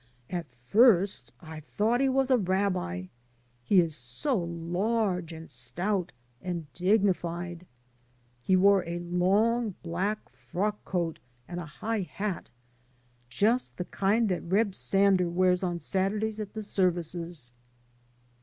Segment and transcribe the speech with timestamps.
[0.31, 3.09] At first I thought he was a TOO [rabbi];
[3.61, 7.67] he is so large, and stout, and dignified.
[8.41, 12.49] He wore a long, black frock coat and a high hat—
[13.29, 16.75] ^just the kind that Reb Sander wears on Saturdays at the 8 it THE PROPHET
[16.75, 17.53] FROM AMERICA services.